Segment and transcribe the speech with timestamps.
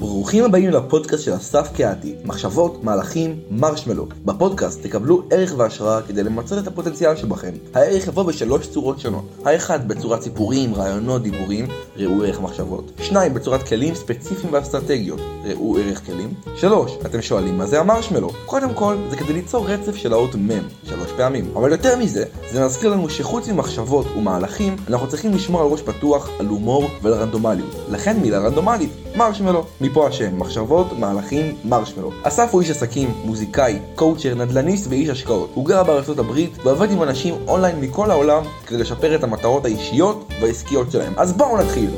[0.00, 4.06] ברוכים הבאים לפודקאסט של אסף קהתי, מחשבות, מהלכים, מרשמלו.
[4.24, 7.52] בפודקאסט תקבלו ערך והשראה כדי למצות את הפוטנציאל שבכם.
[7.74, 9.24] הערך יבוא בשלוש צורות שונות.
[9.44, 11.66] האחד בצורת סיפורים, רעיונות, דיבורים,
[11.96, 12.92] ראו ערך מחשבות.
[13.02, 16.34] שניים בצורת כלים ספציפיים ואסטרטגיות, ראו ערך כלים.
[16.56, 18.30] שלוש, אתם שואלים מה זה המרשמלו?
[18.46, 20.48] קודם כל, זה כדי ליצור רצף של האות מ'
[20.84, 21.50] שלוש פעמים.
[21.56, 26.30] אבל יותר מזה, זה מזכיר לנו שחוץ ממחשבות ומהלכים, אנחנו צריכים לשמור על ראש פתוח,
[26.40, 27.74] על הומור ועל רנדומליות.
[27.90, 29.66] לכן מילה רנדומלית, מרשמלו.
[29.80, 32.10] מפה השם, מחשבות, מהלכים, מרשמלו.
[32.22, 35.50] אסף הוא איש עסקים, מוזיקאי, coacher, נדל"ניסט ואיש השקעות.
[35.54, 40.28] הוא גר בארצות הברית ועובד עם אנשים אונליין מכל העולם כדי לשפר את המטרות האישיות
[40.40, 41.12] והעסקיות שלהם.
[41.16, 41.90] אז בואו נתחיל.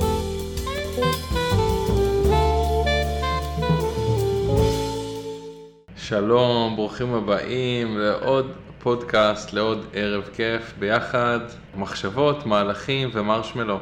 [5.96, 8.46] שלום, ברוכים הבאים לעוד
[8.82, 11.40] פודקאסט, לעוד ערב כיף ביחד,
[11.76, 13.78] מחשבות, מהלכים ומרשמלו.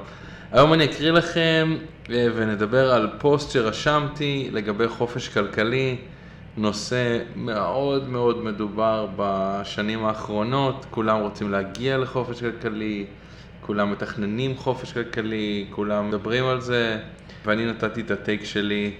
[0.53, 1.77] היום אני אקריא לכם
[2.11, 5.97] אה, ונדבר על פוסט שרשמתי לגבי חופש כלכלי,
[6.57, 13.07] נושא מאוד מאוד מדובר בשנים האחרונות, כולם רוצים להגיע לחופש כלכלי,
[13.61, 16.99] כולם מתכננים חופש כלכלי, כולם מדברים על זה,
[17.45, 18.93] ואני נתתי את הטייק שלי,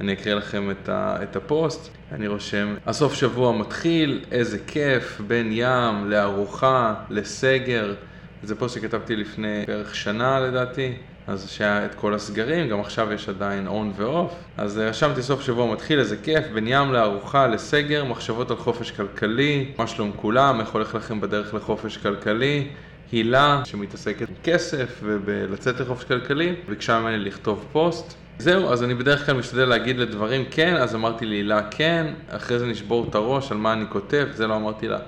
[0.00, 5.48] אני אקריא לכם את, ה, את הפוסט, אני רושם, הסוף שבוע מתחיל, איזה כיף, בין
[5.52, 7.94] ים לארוחה, לסגר.
[8.42, 10.92] זה פוסט שכתבתי לפני בערך שנה לדעתי,
[11.26, 14.34] אז שהיה את כל הסגרים, גם עכשיו יש עדיין און ואוף.
[14.56, 19.72] אז רשמתי סוף שבוע מתחיל, איזה כיף, בין ים לארוחה, לסגר, מחשבות על חופש כלכלי,
[19.78, 22.68] מה שלום כולם, איך הולך לכם בדרך לחופש כלכלי.
[23.12, 28.25] הילה, שמתעסקת עם כסף ובלצאת לחופש כלכלי, ביקשה ממני לכתוב פוסט.
[28.38, 32.66] זהו, אז אני בדרך כלל משתדל להגיד לדברים כן, אז אמרתי להילה כן, אחרי זה
[32.66, 34.98] נשבור את הראש על מה אני כותב, זה לא אמרתי לה.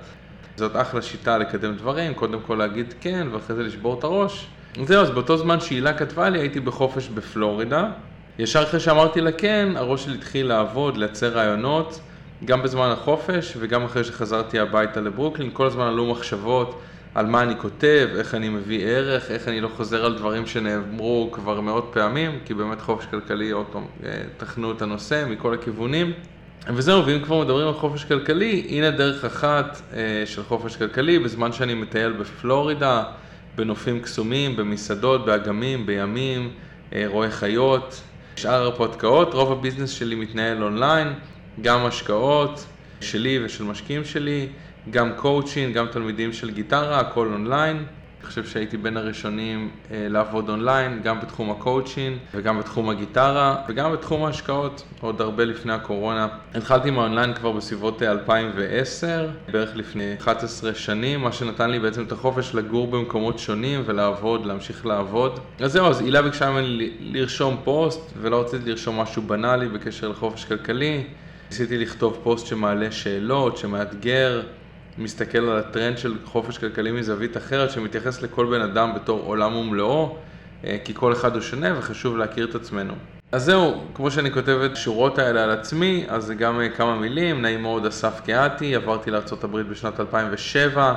[0.55, 4.47] זאת אחלה שיטה לקדם דברים, קודם כל להגיד כן, ואחרי זה לשבור את הראש.
[4.85, 7.89] זהו, אז באותו זמן שהילה כתבה לי, הייתי בחופש בפלורידה.
[8.39, 11.99] ישר אחרי שאמרתי לה כן, הראש שלי התחיל לעבוד, לייצר רעיונות,
[12.45, 16.81] גם בזמן החופש וגם אחרי שחזרתי הביתה לברוקלין, כל הזמן עלו מחשבות
[17.15, 21.29] על מה אני כותב, איך אני מביא ערך, איך אני לא חוזר על דברים שנאמרו
[21.31, 26.13] כבר מאות פעמים, כי באמת חופש כלכלי, עוד פעם, אה, תכנו את הנושא מכל הכיוונים.
[26.67, 31.51] וזהו, ואם כבר מדברים על חופש כלכלי, הנה דרך אחת אה, של חופש כלכלי, בזמן
[31.51, 33.03] שאני מטייל בפלורידה,
[33.55, 36.51] בנופים קסומים, במסעדות, באגמים, בימים,
[36.93, 38.01] אה, רואה חיות,
[38.35, 41.13] שאר הרפתקאות, רוב ה business שלי מתנהל אונליין,
[41.61, 42.65] גם השקעות
[43.01, 44.47] שלי ושל משקיעים שלי,
[44.91, 47.85] גם קואוצ'ין, גם תלמידים של גיטרה, הכל אונליין.
[48.19, 53.91] אני חושב שהייתי בין הראשונים אה, לעבוד אונליין, גם בתחום הקואוצ'ין וגם בתחום הגיטרה וגם
[53.91, 56.27] בתחום ההשקעות, עוד הרבה לפני הקורונה.
[56.53, 62.11] התחלתי עם האונליין כבר בסביבות 2010, בערך לפני 11 שנים, מה שנתן לי בעצם את
[62.11, 65.39] החופש לגור במקומות שונים ולעבוד, להמשיך לעבוד.
[65.59, 70.45] אז זהו, אז הילה ביקשה ממני לרשום פוסט ולא רציתי לרשום משהו בנאלי בקשר לחופש
[70.45, 71.03] כלכלי.
[71.49, 74.41] ניסיתי לכתוב פוסט שמעלה שאלות, שמאתגר.
[74.99, 80.17] מסתכל על הטרנד של חופש כלכלי מזווית אחרת, שמתייחס לכל בן אדם בתור עולם ומלואו,
[80.63, 82.93] אה, כי כל אחד הוא שונה וחשוב להכיר את עצמנו.
[83.31, 86.95] אז זהו, כמו שאני כותב את השורות האלה על עצמי, אז זה גם אה, כמה
[86.95, 90.95] מילים, נעים מאוד אסף קהתי, עברתי לארה"ב בשנת 2007,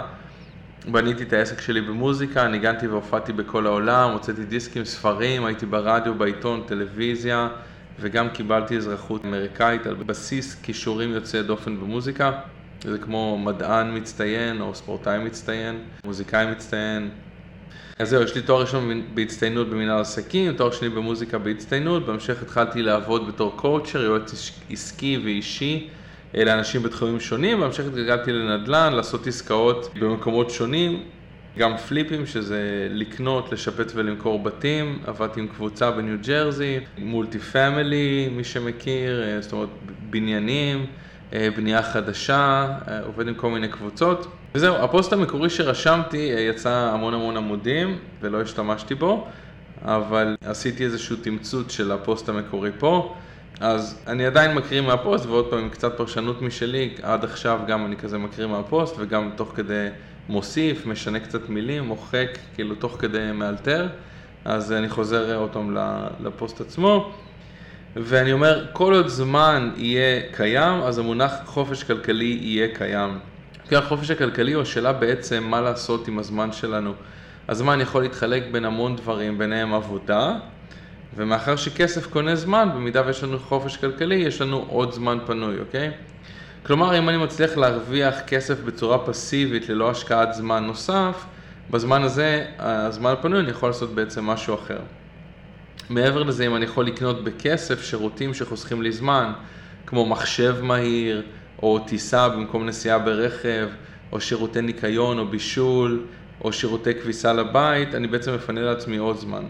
[0.89, 6.63] בניתי את העסק שלי במוזיקה, ניגנתי והופעתי בכל העולם, הוצאתי דיסקים, ספרים, הייתי ברדיו, בעיתון,
[6.67, 7.49] טלוויזיה,
[8.01, 12.33] וגם קיבלתי אזרחות אמריקאית על בסיס כישורים יוצאי דופן במוזיקה.
[12.85, 17.11] זה כמו מדען מצטיין או ספורטאי מצטיין, מוזיקאי מצטיין.
[17.99, 22.83] אז זהו, יש לי תואר ראשון בהצטיינות במנהל עסקים, תואר שני במוזיקה בהצטיינות, בהמשך התחלתי
[22.83, 25.89] לעבוד בתור coacher, יועץ עסקי ואישי
[26.35, 31.03] לאנשים בתחומים שונים, בהמשך התגלגלתי לנדל"ן, לעשות עסקאות במקומות שונים,
[31.59, 38.45] גם פליפים, שזה לקנות, לשפץ ולמכור בתים, עבדתי עם קבוצה בניו ג'רזי, multi family, מי
[38.45, 39.69] שמכיר, זאת אומרת
[40.11, 40.87] בניינים.
[41.33, 44.27] אה, בנייה חדשה, אה, עובד עם כל מיני קבוצות.
[44.55, 49.27] וזהו, הפוסט המקורי שרשמתי אה, יצא המון המון עמודים ולא השתמשתי בו,
[49.85, 53.15] אבל עשיתי איזשהו תמצות של הפוסט המקורי פה.
[53.61, 57.97] אז אני עדיין מקריא מהפוסט, ועוד פעם עם קצת פרשנות משלי, עד עכשיו גם אני
[57.97, 59.89] כזה מקריא מהפוסט, וגם תוך כדי
[60.29, 63.89] מוסיף, משנה קצת מילים, מוחק, כאילו תוך כדי מאלתר,
[64.45, 65.77] אז אני חוזר עוד פעם
[66.21, 67.13] לפוסט עצמו.
[67.97, 73.19] ואני אומר, כל עוד זמן יהיה קיים, אז המונח חופש כלכלי יהיה קיים.
[73.69, 76.93] כי החופש הכלכלי הוא השאלה בעצם מה לעשות עם הזמן שלנו.
[77.49, 80.37] הזמן יכול להתחלק בין המון דברים, ביניהם עבודה,
[81.17, 85.91] ומאחר שכסף קונה זמן, במידה ויש לנו חופש כלכלי, יש לנו עוד זמן פנוי, אוקיי?
[86.67, 91.25] כלומר, אם אני מצליח להרוויח כסף בצורה פסיבית ללא השקעת זמן נוסף,
[91.71, 94.79] בזמן הזה, הזמן הפנוי, אני יכול לעשות בעצם משהו אחר.
[95.93, 99.33] מעבר לזה, אם אני יכול לקנות בכסף שירותים שחוסכים לי זמן,
[99.87, 101.23] כמו מחשב מהיר,
[101.63, 103.69] או טיסה במקום נסיעה ברכב,
[104.13, 106.05] או שירותי ניקיון או בישול,
[106.45, 109.45] או שירותי כביסה לבית, אני בעצם מפנה לעצמי עוד זמן.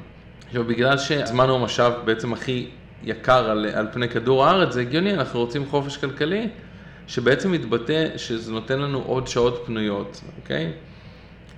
[0.47, 2.69] עכשיו, בגלל שזמן הוא המשאב בעצם הכי
[3.05, 6.49] יקר על, על פני כדור הארץ, זה הגיוני, אנחנו רוצים חופש כלכלי,
[7.07, 10.73] שבעצם מתבטא שזה נותן לנו עוד שעות פנויות, אוקיי?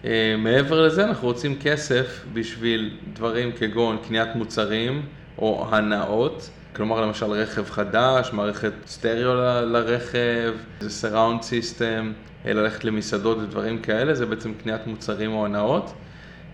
[0.04, 0.06] Uh,
[0.38, 5.02] מעבר לזה, אנחנו רוצים כסף בשביל דברים כגון קניית מוצרים
[5.38, 9.34] או הנאות, כלומר למשל רכב חדש, מערכת סטריאו
[9.64, 12.04] לרכב, זה surround system,
[12.44, 15.92] ללכת למסעדות ודברים כאלה, זה בעצם קניית מוצרים או הנאות.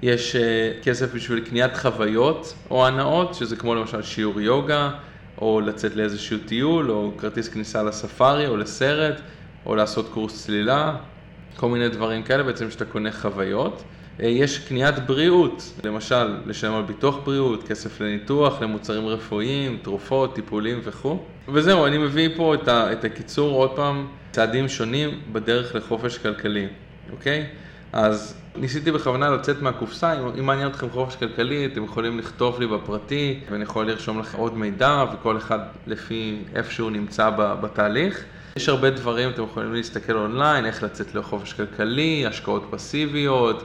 [0.02, 4.90] יש uh, כסף בשביל קניית חוויות או הנאות, שזה כמו למשל שיעור יוגה,
[5.40, 9.20] או לצאת לאיזשהו טיול, או כרטיס כניסה לספארי, או לסרט,
[9.66, 10.96] או לעשות קורס צלילה,
[11.56, 13.82] כל מיני דברים כאלה בעצם שאתה קונה חוויות.
[14.18, 20.80] Uh, יש קניית בריאות, למשל, לשלם על ביטוח בריאות, כסף לניתוח, למוצרים רפואיים, תרופות, טיפולים
[20.84, 21.18] וכו'.
[21.48, 26.66] וזהו, אני מביא פה את, ה, את הקיצור, עוד פעם, צעדים שונים בדרך לחופש כלכלי,
[27.12, 27.46] אוקיי?
[27.92, 32.66] אז ניסיתי בכוונה לצאת מהקופסה, אם, אם מעניין אתכם חופש כלכלי, אתם יכולים לכתוב לי
[32.66, 38.24] בפרטי, ואני יכול לרשום לכם עוד מידע, וכל אחד לפי איפה שהוא נמצא בתהליך.
[38.60, 43.64] יש הרבה דברים, אתם יכולים להסתכל אונליין, איך לצאת לחופש כלכלי, השקעות פסיביות,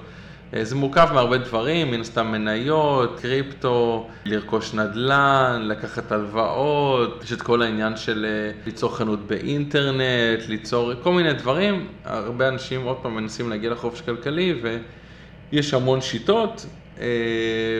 [0.53, 7.41] אה, זה מורכב מהרבה דברים, מן הסתם מניות, קריפטו, לרכוש נדל"ן, לקחת הלוואות, יש את
[7.41, 11.87] כל העניין של אה, ליצור חנות באינטרנט, ליצור כל מיני דברים.
[12.05, 14.61] הרבה אנשים עוד פעם מנסים להגיע לחופש כלכלי
[15.51, 16.65] ויש המון שיטות.
[16.99, 17.05] אה,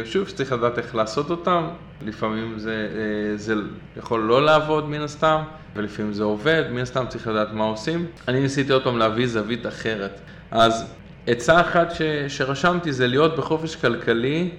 [0.06, 1.68] שוב, שצריך לדעת איך לעשות אותם,
[2.06, 2.88] לפעמים זה,
[3.36, 3.56] זה
[3.98, 5.42] יכול לא לעבוד מן הסתם,
[5.76, 8.06] ולפעמים זה עובד, מן הסתם צריך לדעת מה עושים.
[8.28, 10.20] אני ניסיתי עוד פעם להביא זווית אחרת.
[10.52, 10.94] אז
[11.28, 14.50] עצה אחת ש, שרשמתי זה להיות בחופש כלכלי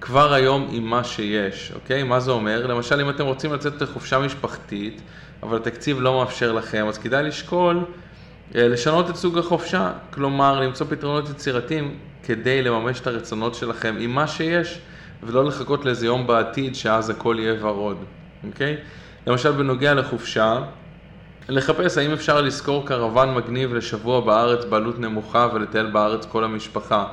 [0.00, 2.02] כבר היום עם מה שיש, אוקיי?
[2.02, 2.66] מה זה אומר?
[2.66, 5.02] למשל, אם אתם רוצים לצאת לחופשה משפחתית,
[5.42, 7.84] אבל התקציב לא מאפשר לכם, אז כדאי לשקול
[8.54, 14.10] אה, לשנות את סוג החופשה, כלומר, למצוא פתרונות יצירתיים כדי לממש את הרצונות שלכם עם
[14.10, 14.80] מה שיש,
[15.22, 17.96] ולא לחכות לאיזה יום בעתיד שאז הכל יהיה ורוד,
[18.46, 18.76] אוקיי?
[19.26, 20.62] למשל, בנוגע לחופשה,
[21.48, 27.06] לחפש האם אפשר לשכור קרוון מגניב לשבוע בארץ בעלות נמוכה ולטייל בארץ כל המשפחה.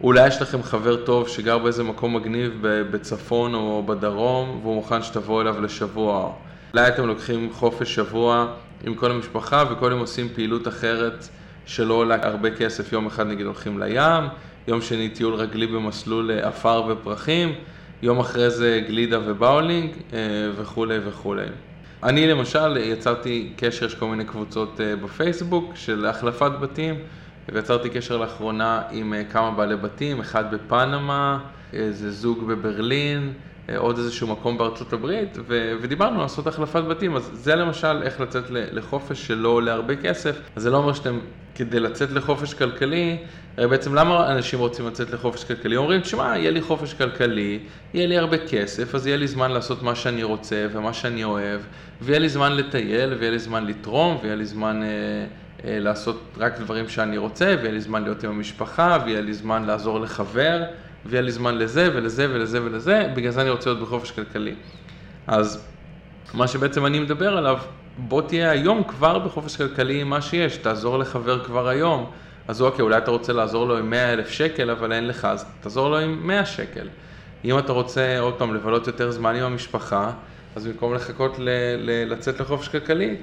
[0.00, 5.40] אולי יש לכם חבר טוב שגר באיזה מקום מגניב בצפון או בדרום והוא מוכן שתבואו
[5.40, 6.32] אליו לשבוע.
[6.74, 8.46] אולי אתם לוקחים חופש שבוע
[8.84, 11.28] עם כל המשפחה וכל יום עושים פעילות אחרת
[11.66, 12.92] שלא עולה הרבה כסף.
[12.92, 14.24] יום אחד נגיד הולכים לים,
[14.68, 17.54] יום שני טיול רגלי במסלול עפר ופרחים,
[18.02, 20.18] יום אחרי זה גלידה ובאולינג אה,
[20.56, 21.46] וכולי וכולי.
[22.02, 26.94] אני למשל יצרתי קשר, יש כל מיני קבוצות אה, בפייסבוק של החלפת בתים,
[27.52, 31.38] ויצרתי קשר לאחרונה עם אה, כמה בעלי בתים, אחד בפנמה,
[31.72, 37.16] איזה זוג בברלין, אה, עוד איזשהו מקום בארצות הברית, ו- ודיברנו על לעשות החלפת בתים,
[37.16, 41.18] אז זה למשל איך לצאת לחופש שלא עולה הרבה כסף, אז זה לא אומר שאתם,
[41.54, 43.18] כדי לצאת לחופש כלכלי,
[43.56, 45.76] הרי בעצם למה אנשים רוצים לצאת לחופש כלכלי?
[45.76, 47.58] אומרים, תשמע, יהיה לי חופש כלכלי,
[47.94, 51.60] יהיה לי הרבה כסף, אז יהיה לי זמן לעשות מה שאני רוצה ומה שאני אוהב,
[52.00, 54.82] ויהיה לי זמן לטייל, ויהיה לי זמן לתרום, ויהיה לי זמן...
[54.82, 54.88] אה,
[55.64, 59.64] אה, לעשות רק דברים שאני רוצה, ויהיה לי זמן להיות עם המשפחה, ויהיה לי זמן
[59.64, 60.62] לעזור לחבר,
[61.06, 64.54] ויהיה לי זמן לזה ולזה ולזה ולזה, בגלל זה אני רוצה להיות בחופש כלכלי.
[65.26, 65.64] אז
[66.34, 67.58] מה שבעצם אני מדבר עליו,
[67.98, 72.10] בוא תהיה היום כבר בחופש כלכלי עם מה שיש, תעזור לחבר כבר היום.
[72.48, 75.46] אז אוקיי, אולי אתה רוצה לעזור לו עם 100 אלף שקל, אבל אין לך, אז
[75.60, 76.88] תעזור לו עם 100 שקל.
[77.44, 80.10] אם אתה רוצה עוד פעם לבלות יותר זמן עם המשפחה,
[80.56, 81.48] אז במקום לחכות ל-
[81.78, 83.16] ל- לצאת לחופש כלכלי,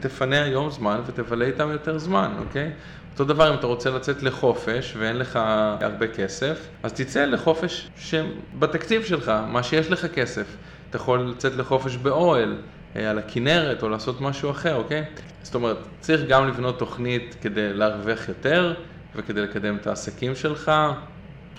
[0.00, 2.70] תפנה היום זמן ותבלה איתם יותר זמן, אוקיי?
[3.12, 5.38] אותו דבר אם אתה רוצה לצאת לחופש ואין לך
[5.80, 10.56] הרבה כסף, אז תצא לחופש שבתקציב שלך, מה שיש לך כסף.
[10.90, 12.56] אתה יכול לצאת לחופש באוהל,
[12.96, 15.04] אה, על הכנרת או לעשות משהו אחר, אוקיי?
[15.42, 18.74] זאת אומרת, צריך גם לבנות תוכנית כדי להרוויח יותר
[19.14, 20.72] וכדי לקדם את העסקים שלך,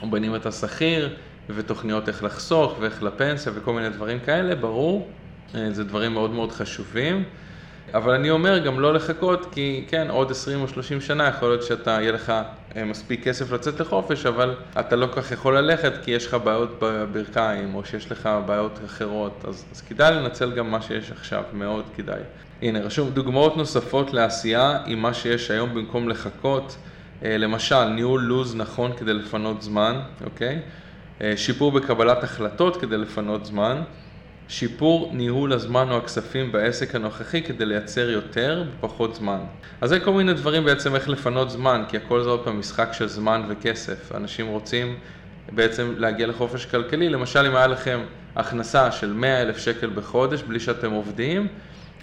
[0.01, 1.15] או בין אם אתה שכיר,
[1.50, 5.10] ותוכניות איך לחסוך ואיך לפנסיה וכל מיני דברים כאלה, ברור,
[5.55, 7.24] אה, זה דברים מאוד מאוד חשובים.
[7.94, 11.63] אבל אני אומר גם לא לחכות, כי כן, עוד 20 או 30 שנה יכול להיות
[11.63, 12.34] שאתה, יהיה לך
[12.75, 16.80] אה, מספיק כסף לצאת לחופש, אבל אתה לא כך יכול ללכת כי יש לך בעיות
[16.82, 21.86] בברכיים, או שיש לך בעיות אחרות, אז, אז כדאי לנצל גם מה שיש עכשיו, מאוד
[21.96, 22.22] כדאי.
[22.62, 26.77] הנה, רשום דוגמאות נוספות לעשייה עם מה שיש היום במקום לחכות,
[27.24, 30.60] אה, למשל, ניהול לו"ז נכון כדי לפנות זמן, אוקיי?
[31.22, 33.82] אה, שיפור בקבלת החלטות כדי לפנות זמן.
[34.48, 39.40] שיפור ניהול הזמן או הכספים בעסק הנוכחי כדי לייצר יותר בפחות זמן.
[39.82, 42.90] אז זה כל מיני דברים בעצם איך לפנות זמן, כי הכל זה עוד פעם משחק
[42.94, 44.12] של זמן וכסף.
[44.16, 44.96] אנשים רוצים
[45.52, 48.00] בעצם להגיע לחופש כלכלי, למשל אם היה לכם
[48.36, 51.48] הכנסה של 100 אלף שקל בחודש בלי שאתם עובדים,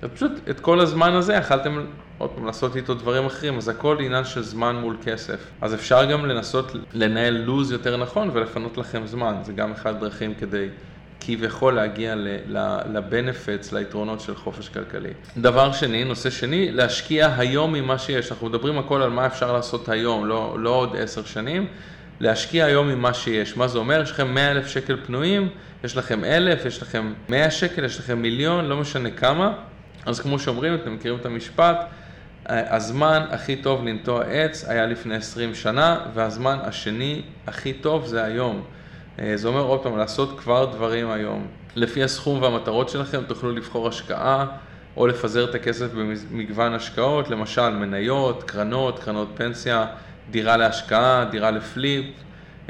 [0.02, 1.86] אז פשוט את כל הזמן הזה יכלתם
[2.18, 5.50] עוד פעם לעשות איתו דברים אחרים, אז הכל עניין של זמן מול כסף.
[5.60, 10.34] אז אפשר גם לנסות לנהל לו"ז יותר נכון ולפנות לכם זמן, זה גם אחד הדרכים
[10.34, 10.68] כדי
[11.26, 12.14] כביכול להגיע
[12.92, 15.10] לבנפיטס, ליתרונות של חופש כלכלי.
[15.36, 18.32] דבר שני, נושא שני, להשקיע היום ממה שיש.
[18.32, 21.66] אנחנו מדברים הכל על מה אפשר לעשות היום, לא, לא עוד עשר שנים.
[22.20, 23.56] להשקיע היום ממה שיש.
[23.56, 24.02] מה זה אומר?
[24.02, 25.48] יש לכם 100 אלף שקל פנויים,
[25.84, 29.52] יש לכם אלף, יש לכם 100 שקל, יש לכם מיליון, לא משנה כמה.
[30.06, 31.76] אז כמו שאומרים, אתם מכירים את המשפט,
[32.46, 38.64] הזמן הכי טוב לנטוע עץ היה לפני 20 שנה, והזמן השני הכי טוב זה היום.
[39.18, 41.46] אה, זה אומר עוד פעם, לעשות כבר דברים היום.
[41.76, 44.46] לפי הסכום והמטרות שלכם תוכלו לבחור השקעה
[44.96, 49.86] או לפזר את הכסף במגוון השקעות, למשל מניות, קרנות, קרנות פנסיה,
[50.30, 52.06] דירה להשקעה, דירה לפליפ,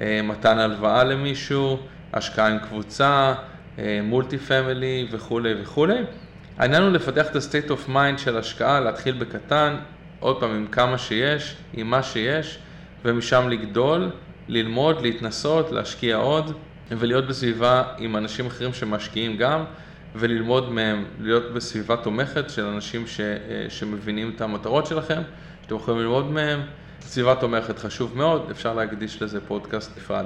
[0.01, 1.79] אה, מתן הלוואה למישהו,
[2.13, 3.35] השקעה עם קבוצה,
[4.03, 5.99] מולטי פמילי וכולי וכולי.
[6.59, 9.77] העניין הוא לפתח את ה-state of mind של השקעה, להתחיל בקטן,
[10.21, 12.59] עוד פעם עם כמה שיש, עם מה שיש,
[13.05, 14.11] ומשם לגדול,
[14.53, 16.53] ללמוד, להתנסות, להשקיע עוד,
[16.91, 19.65] ולהיות בסביבה עם אנשים אחרים שמשקיעים גם,
[20.15, 25.23] וללמוד מהם, להיות בסביבה תומכת של אנשים ש, אה, שמבינים את המטרות שלכם,
[25.63, 26.61] שאתם יכולים ללמוד מהם.
[27.01, 30.25] סביבה תומכת חשוב מאוד, אפשר להקדיש לזה פודקאסט נפרד.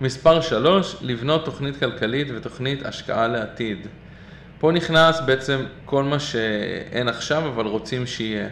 [0.00, 3.86] מספר 3, לבנות תוכנית כלכלית ותוכנית השקעה לעתיד.
[4.58, 8.48] פה נכנס בעצם כל מה שאין עכשיו, אבל רוצים שיהיה.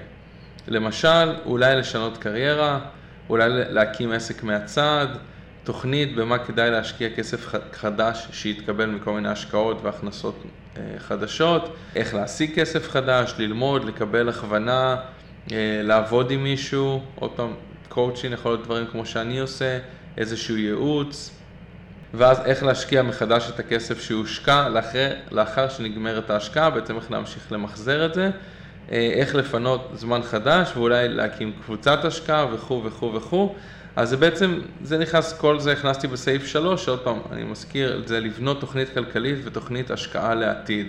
[0.69, 2.81] למשל, אולי לשנות קריירה,
[3.31, 5.07] אולי להקים עסק מהצד,
[5.65, 10.43] תוכנית במה כדאי להשקיע כסף חדש שיתקבל מכל מיני השקעות והכנסות
[10.77, 14.97] אה, חדשות, איך להשיג כסף חדש, ללמוד, לקבל הכוונה,
[15.53, 17.55] אה, לעבוד עם מישהו, עוד פעם,
[17.89, 19.79] קואוצ'ין יכול להיות דברים כמו שאני עושה,
[20.17, 21.31] איזשהו ייעוץ,
[22.15, 28.07] ואז איך להשקיע מחדש את הכסף שהושקע לאחר, לאחר שנגמרת ההשקעה, בעצם איך להמשיך למחזר
[28.07, 28.31] את זה,
[28.89, 33.55] איך לפנות זמן חדש ואולי להקים קבוצת השקעה וכו' וכו' וכו'.
[33.97, 38.21] אז זה בעצם, זה נכנס, כל זה הכנסתי בסעיף 3, שעוד פעם, אני מזכיר, זה
[38.21, 40.87] לבנות תוכנית כלכלית ותוכנית השקעה לעתיד.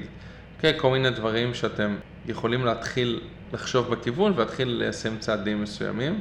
[0.60, 1.96] כן, כל מיני דברים שאתם
[2.26, 3.20] יכולים להתחיל
[3.54, 6.20] לחשוב בכיוון ולהתחיל ליישם צעדים מסוימים.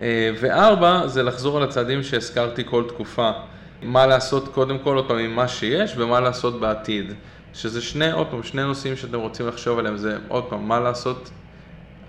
[0.00, 3.30] אה, וארבע, זה לחזור על הצעדים שהזכרתי כל תקופה.
[3.82, 7.12] מה לעשות קודם כל, עוד פעם, עם מה שיש, ומה לעשות בעתיד.
[7.54, 11.30] שזה שני, עוד פעם, שני נושאים שאתם רוצים לחשוב עליהם, זה עוד פעם, מה לעשות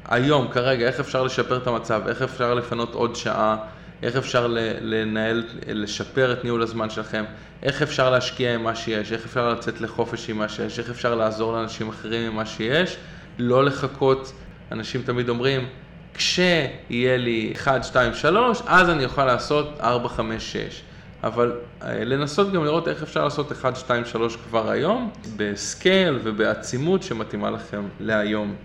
[0.06, 3.58] היום, כרגע, איך אפשר לשפר את המצב, איך אפשר לפנות עוד שעה,
[4.04, 4.48] איך אפשר
[4.82, 7.24] לנהל, לשפר את ניהול הזמן שלכם,
[7.64, 11.16] איך אפשר להשקיע עם מה שיש, איך אפשר לצאת לחופש עם מה שיש, איך אפשר
[11.16, 12.98] לעזור לאנשים אחרים עם מה שיש,
[13.40, 14.34] לא לחכות,
[14.72, 15.68] אנשים תמיד אומרים,
[16.14, 20.82] כשיהיה לי 1, 2, 3, אז אני אוכל לעשות 4, 5, 6.
[21.24, 27.04] אבל אה, לנסות גם לראות איך אפשר לעשות 1, 2, 3 כבר היום, בסקייל ובעצימות
[27.04, 28.56] שמתאימה לכם להיום.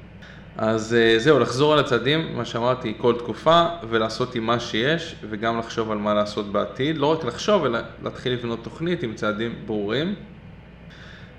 [0.58, 5.58] אז אה, זהו, לחזור על הצעדים, מה שאמרתי, כל תקופה, ולעשות עם מה שיש, וגם
[5.58, 6.98] לחשוב על מה לעשות בעתיד.
[6.98, 10.14] לא רק לחשוב, אלא להתחיל לבנות תוכנית עם צעדים ברורים.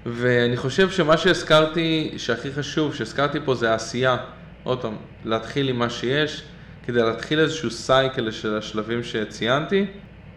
[0.05, 4.17] ואני חושב שמה שהזכרתי, שהכי חשוב, שהזכרתי פה זה העשייה.
[4.63, 4.95] עוד פעם,
[5.25, 6.43] להתחיל עם מה שיש,
[6.85, 9.85] כדי להתחיל איזשהו cycle של השלבים שציינתי,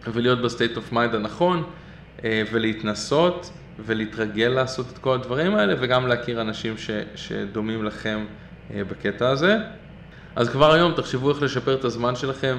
[0.07, 1.63] ולהיות ב state of mind הנכון,
[2.25, 3.51] אה, ולהתנסות,
[3.87, 8.25] ולהתרגל לעשות את כל הדברים האלה, וגם להכיר אנשים ש, שדומים לכם
[8.75, 9.57] אה, בקטע הזה.
[10.37, 12.59] אז כבר היום תחשבו איך לשפר את הזמן שלכם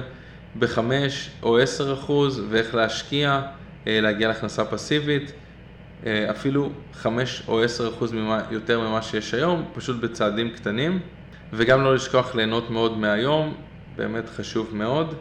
[0.58, 3.42] בחמש או עשר אחוז, ואיך להשקיע,
[3.86, 5.32] אה, להגיע להכנסה פסיבית.
[6.30, 8.14] אפילו חמש או עשר אחוז
[8.50, 11.00] יותר ממה שיש היום, פשוט בצעדים קטנים.
[11.52, 13.54] וגם לא לשכוח ליהנות מאוד מהיום,
[13.96, 15.14] באמת חשוב מאוד.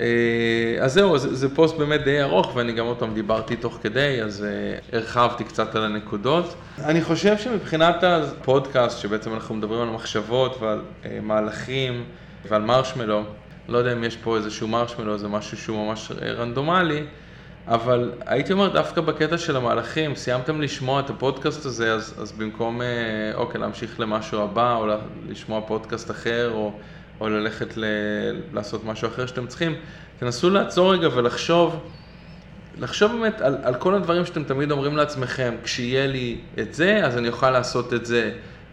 [0.00, 3.78] אה, אז זהו, זה, זה פוסט באמת די ארוך, ואני גם עוד פעם דיברתי תוך
[3.82, 6.54] כדי, אז uh, הרחבתי קצת על הנקודות.
[6.84, 12.04] אני חושב שמבחינת הפודקאסט, שבעצם אנחנו מדברים על מחשבות ועל uh, מהלכים
[12.48, 13.22] ועל מרשמלו,
[13.68, 17.04] לא יודע אם יש פה איזשהו מרשמלו, זה משהו שהוא ממש רנדומלי,
[17.68, 22.82] אבל הייתי אומר דווקא בקטע של המהלכים, סיימתם לשמוע את הפודקאסט הזה, אז, אז במקום,
[22.82, 22.86] אה,
[23.34, 24.86] אוקיי, להמשיך למשהו הבא, או
[25.28, 26.72] לשמוע פודקאסט אחר, או,
[27.20, 27.84] או ללכת ל,
[28.52, 29.74] לעשות משהו אחר שאתם צריכים,
[30.18, 31.80] תנסו לעצור רגע ולחשוב,
[32.78, 37.18] לחשוב באמת על, על כל הדברים שאתם תמיד אומרים לעצמכם, כשיהיה לי את זה, אז
[37.18, 38.32] אני אוכל לעשות את זה.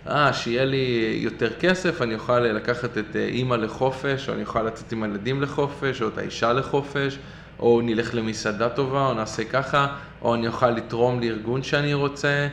[0.09, 4.63] אה, שיהיה לי יותר כסף, אני אוכל לקחת את אה, אימא לחופש, או אני אוכל
[4.63, 7.17] לצאת עם הילדים לחופש, או את האישה לחופש.
[7.59, 9.87] או נלך למסעדה טובה, או נעשה ככה,
[10.21, 12.47] או אני אוכל לתרום לארגון שאני רוצה.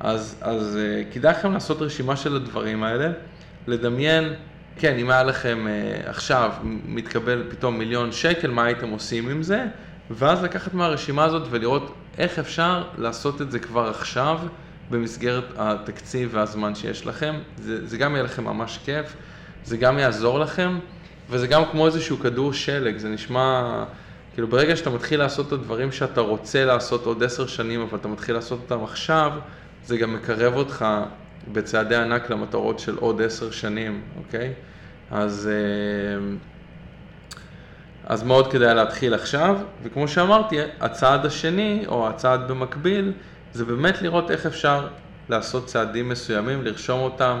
[0.00, 3.12] אז, אז uh, כדאי לכם לעשות רשימה של הדברים האלה,
[3.66, 4.32] לדמיין,
[4.78, 6.52] כן, אם היה לכם uh, עכשיו
[6.84, 9.66] מתקבל פתאום מיליון שקל, מה הייתם עושים עם זה?
[10.10, 14.38] ואז לקחת מהרשימה הזאת ולראות איך אפשר לעשות את זה כבר עכשיו
[14.90, 17.34] במסגרת התקציב והזמן שיש לכם.
[17.56, 19.16] זה, זה גם יהיה לכם ממש כיף,
[19.64, 20.78] זה גם יעזור לכם,
[21.30, 23.84] וזה גם כמו איזשהו כדור שלג, זה נשמע,
[24.34, 28.08] כאילו ברגע שאתה מתחיל לעשות את הדברים שאתה רוצה לעשות עוד עשר שנים, אבל אתה
[28.08, 29.32] מתחיל לעשות אותם עכשיו,
[29.84, 30.86] זה גם מקרב אותך
[31.52, 34.52] בצעדי ענק למטרות של עוד עשר שנים, אוקיי?
[35.10, 36.36] אז, אה,
[38.06, 43.12] אז מאוד כדאי להתחיל עכשיו, וכמו שאמרתי, הצעד השני, או הצעד במקביל,
[43.52, 44.88] זה באמת לראות איך אפשר
[45.28, 47.40] לעשות צעדים מסוימים, לרשום אותם,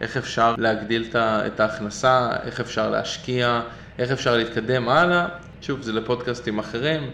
[0.00, 3.60] איך אפשר להגדיל את ההכנסה, איך אפשר להשקיע,
[3.98, 5.26] איך אפשר להתקדם הלאה.
[5.60, 7.10] שוב, זה לפודקאסטים אחרים,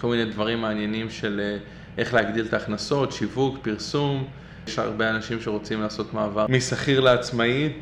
[0.00, 1.58] כל מיני דברים מעניינים של אה,
[1.98, 4.28] איך להגדיל את ההכנסות, שיווק, פרסום.
[4.68, 7.72] יש הרבה אנשים שרוצים לעשות מעבר משכיר לעצמאי,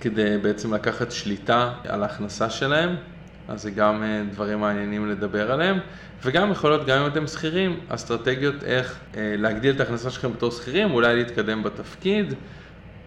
[0.00, 2.96] כדי בעצם לקחת שליטה על ההכנסה שלהם.
[3.48, 5.78] אז זה גם אה, דברים מעניינים לדבר עליהם,
[6.24, 10.50] וגם יכול להיות, גם אם אתם שכירים, אסטרטגיות איך אה, להגדיל את ההכנסה שלכם בתור
[10.50, 12.34] שכירים, אולי להתקדם בתפקיד,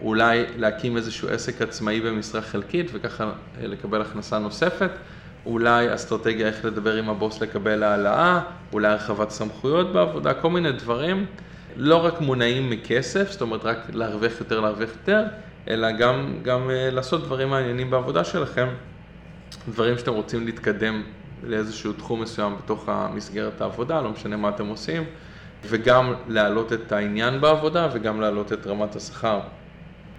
[0.02, 4.90] אולי להקים איזשהו עסק עצמאי במשרה חלקית וככה אה, לקבל הכנסה נוספת,
[5.46, 8.40] אולי אסטרטגיה איך לדבר עם הבוס לקבל העלאה,
[8.72, 11.26] אולי הרחבת סמכויות בעבודה, כל מיני דברים,
[11.80, 15.24] לא רק מונעים מכסף, זאת אומרת רק להרוויח יותר, להרוויח יותר,
[15.68, 18.68] אלא גם, גם לעשות דברים מעניינים בעבודה שלכם.
[19.68, 21.02] דברים שאתם רוצים להתקדם
[21.42, 25.04] לאיזשהו תחום מסוים בתוך המסגרת העבודה, לא משנה מה אתם עושים,
[25.64, 29.40] וגם להעלות את העניין בעבודה וגם להעלות את רמת השכר.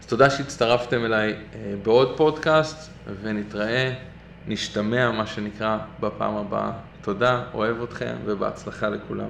[0.01, 3.93] אז תודה שהצטרפתם אליי אה, בעוד פודקאסט, ונתראה,
[4.47, 6.71] נשתמע מה שנקרא בפעם הבאה.
[7.01, 9.29] תודה, אוהב אתכם ובהצלחה לכולם.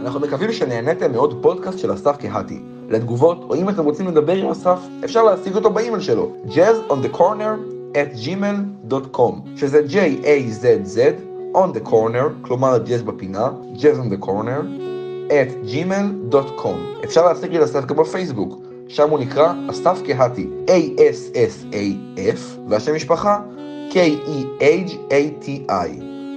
[0.00, 2.60] אנחנו מקווים שנהניתם מעוד פודקאסט של אסף קהתי.
[2.90, 6.94] לתגובות, או אם אתם רוצים לדבר עם אסף, אפשר להשיג אותו באימייל שלו, jazz on
[7.04, 7.58] the corner
[7.94, 10.98] at gmail.com, שזה J-A-Z-Z,
[11.56, 14.62] on the corner, כלומר ג'אז בפינה, jazz on the corner,
[15.28, 17.04] at gmail.com.
[17.04, 23.40] אפשר להשיג לי לסף גם בפייסבוק, שם הוא נקרא אסף קהתי, A-S-S-A-F, והשם משפחה
[23.90, 24.60] K-E-H-A-T-I.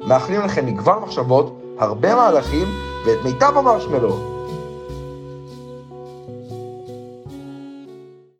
[0.07, 2.67] מאחלים לכם מגוון מחשבות, הרבה מהלכים
[3.05, 4.32] ואת מיטב המרשמלו.